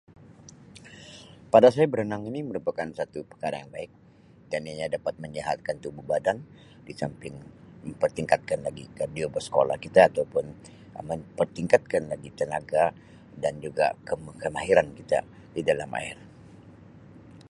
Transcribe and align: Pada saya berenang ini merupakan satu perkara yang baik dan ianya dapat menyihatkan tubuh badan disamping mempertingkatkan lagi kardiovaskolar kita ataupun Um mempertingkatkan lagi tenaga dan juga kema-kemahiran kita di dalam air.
Pada 1.53 1.69
saya 1.75 1.85
berenang 1.93 2.23
ini 2.29 2.39
merupakan 2.49 2.89
satu 2.99 3.19
perkara 3.29 3.55
yang 3.61 3.69
baik 3.75 3.91
dan 4.51 4.61
ianya 4.65 4.87
dapat 4.97 5.13
menyihatkan 5.23 5.75
tubuh 5.83 6.01
badan 6.11 6.37
disamping 6.89 7.35
mempertingkatkan 7.85 8.59
lagi 8.67 8.85
kardiovaskolar 8.97 9.77
kita 9.85 9.99
ataupun 10.09 10.45
Um 10.97 11.05
mempertingkatkan 11.11 12.03
lagi 12.11 12.29
tenaga 12.39 12.85
dan 13.43 13.53
juga 13.65 13.85
kema-kemahiran 14.07 14.87
kita 14.97 15.19
di 15.55 15.61
dalam 15.69 15.89
air. 15.99 16.17